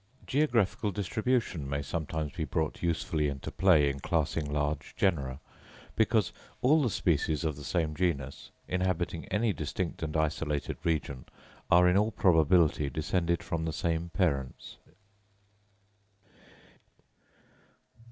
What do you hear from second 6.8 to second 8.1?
the species of the same